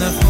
[0.00, 0.29] the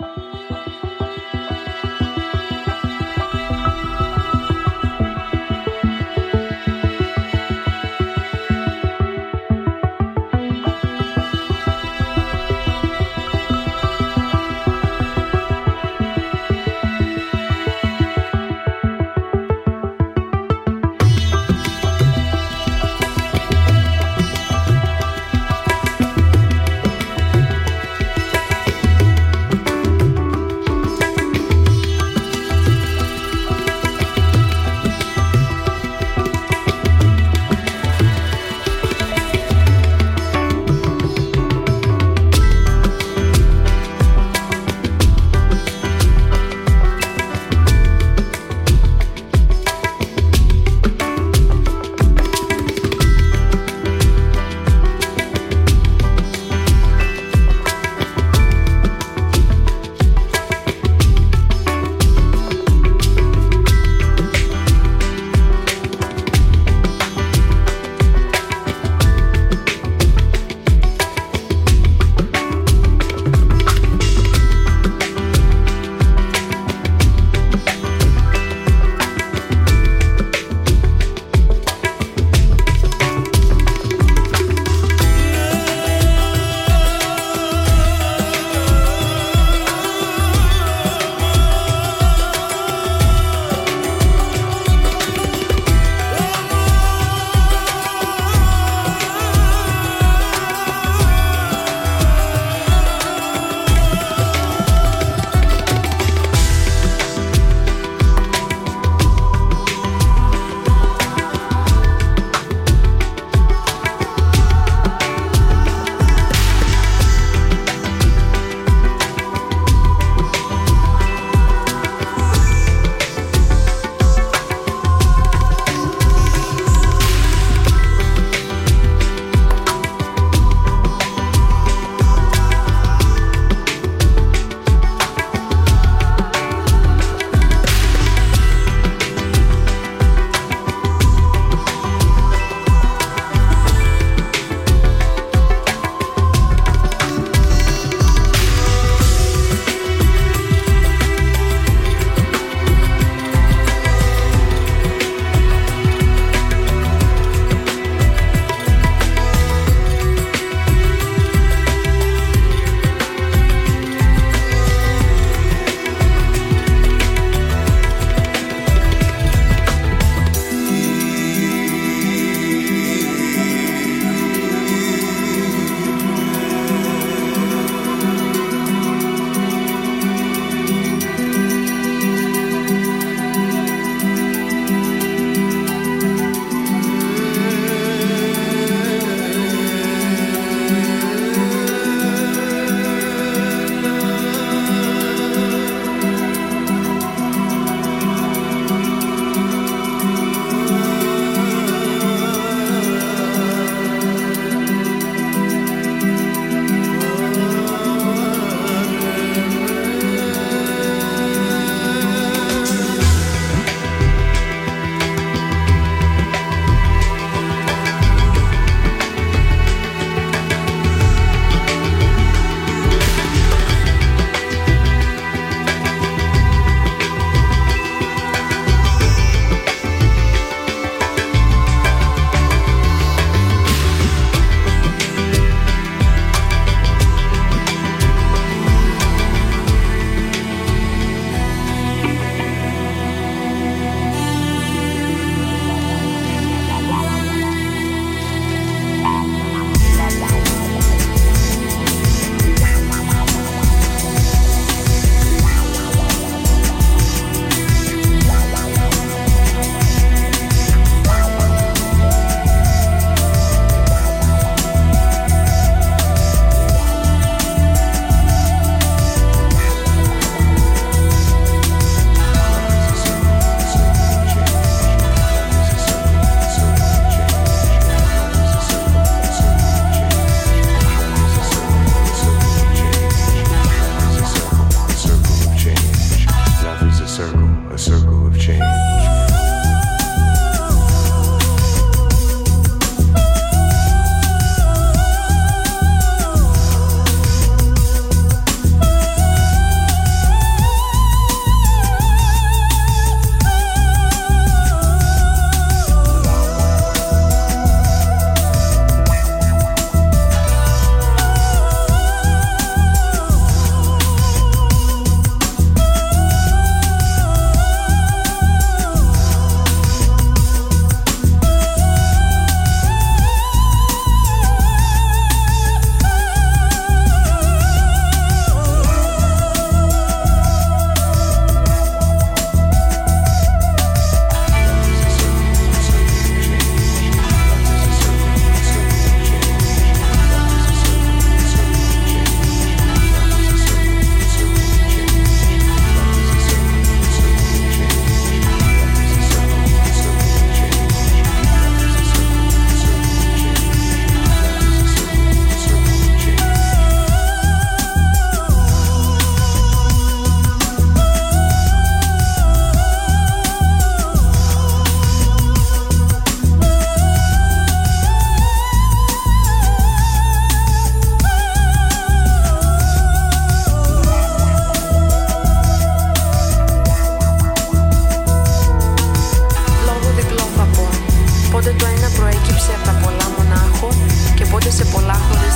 [381.79, 383.89] το ένα προέκυψε από τα πολλά μονάχο
[384.35, 385.50] και πότε σε πολλά χωρίς.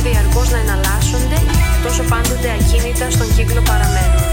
[0.00, 1.38] διαρκώς να εναλλάσσονται,
[1.82, 4.29] τόσο πάντοτε ακίνητα στον κύκλο παραμένουν.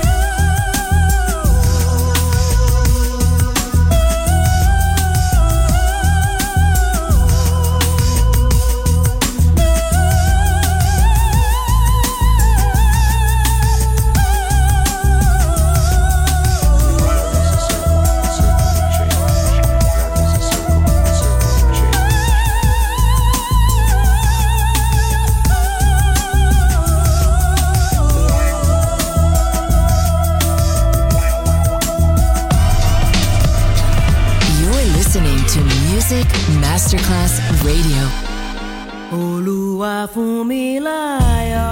[40.85, 41.67] Láyọ̀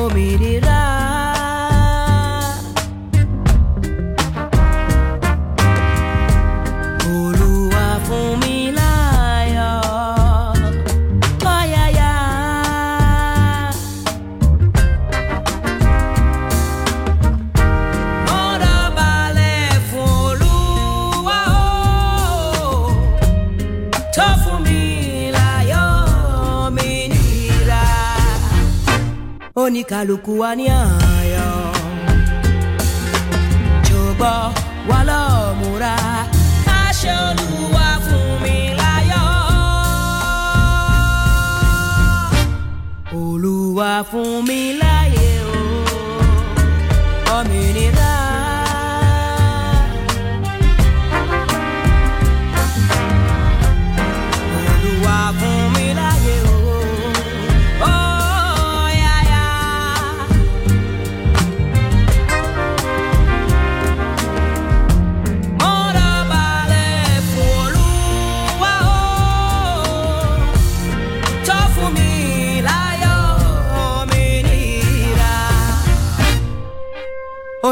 [0.00, 0.80] òmìnira.
[7.14, 9.72] Olúwa fún mi láyọ̀
[11.56, 12.12] ọ̀yàyà.
[18.26, 22.82] Mo dọ̀bálẹ̀ fún Olúwa o
[24.14, 24.26] tó
[29.70, 30.64] oníkàlùkù wa ní
[31.14, 31.50] àyọ̀
[33.86, 34.44] ṣùgbọ́n
[34.88, 35.94] wà lọ́ọ́ múra
[43.20, 44.99] olúwa fún mi láyọ̀.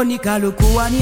[0.09, 0.99] Oníkàlùkù wa ní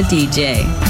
[0.00, 0.89] Papa DJ.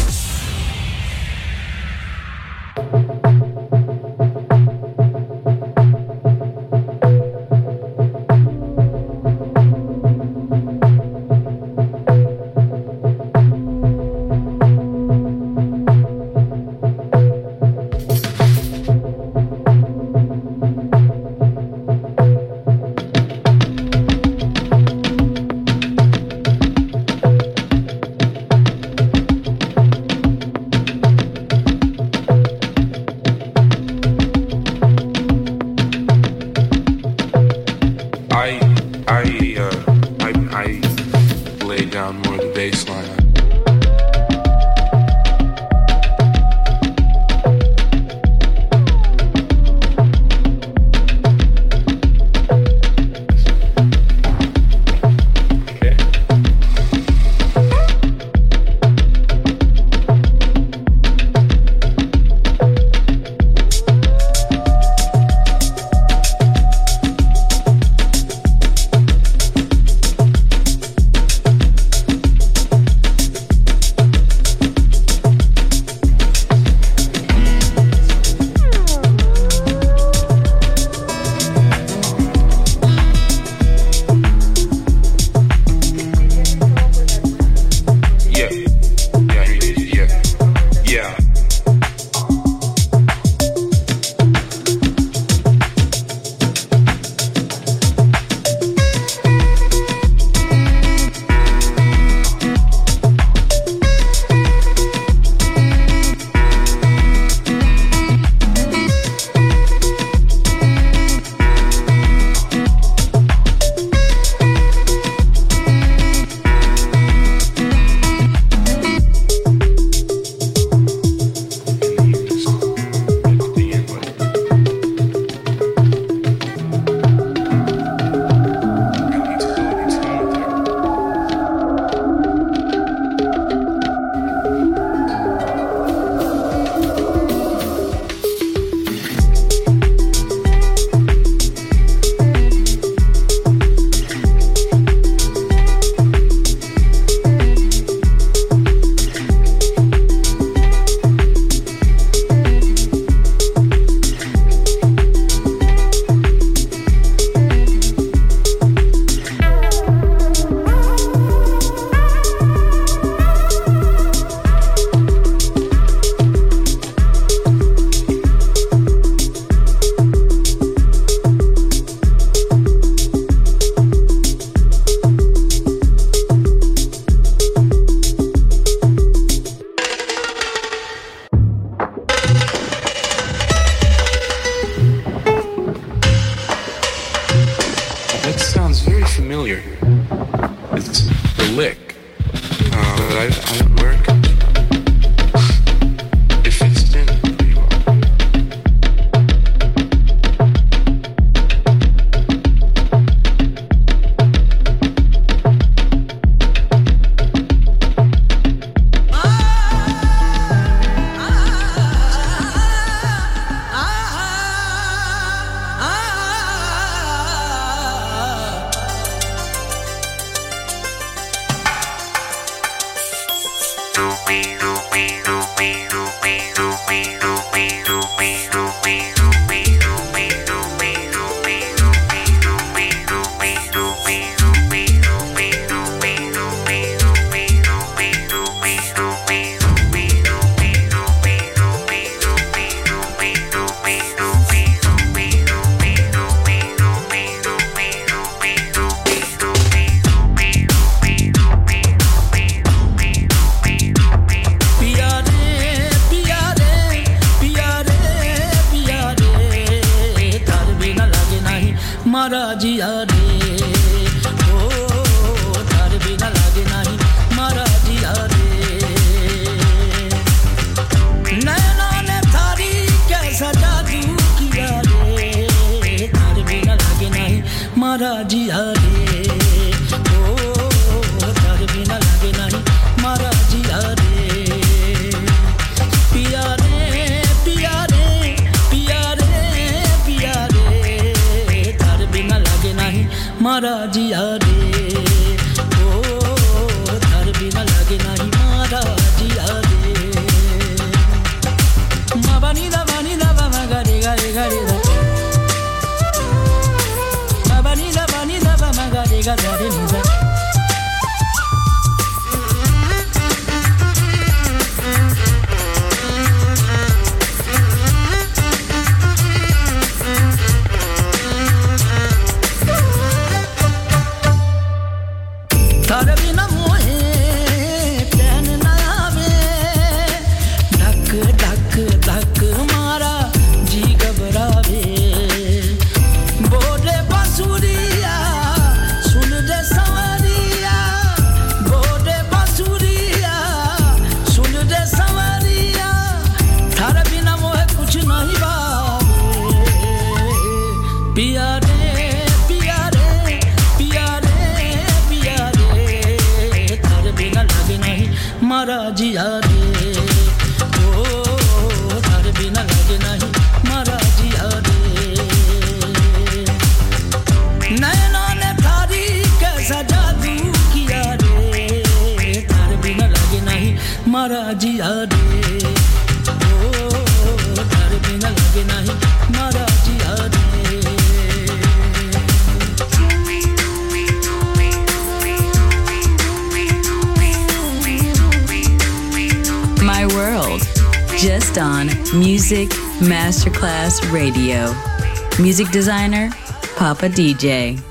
[395.71, 396.29] Designer,
[396.75, 397.90] Papa DJ.